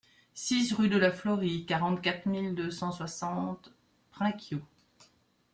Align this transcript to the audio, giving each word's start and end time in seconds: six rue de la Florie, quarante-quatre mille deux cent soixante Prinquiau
six 0.33 0.71
rue 0.73 0.89
de 0.89 0.97
la 0.97 1.11
Florie, 1.11 1.67
quarante-quatre 1.67 2.25
mille 2.25 2.55
deux 2.55 2.71
cent 2.71 2.91
soixante 2.91 3.71
Prinquiau 4.09 4.59